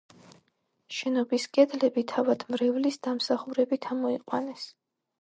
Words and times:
შენობის 0.99 1.45
კედლები 1.59 2.05
თავად 2.15 2.49
მრევლის 2.57 3.01
დამსახურებით 3.11 3.91
ამოიყვანეს. 3.95 4.69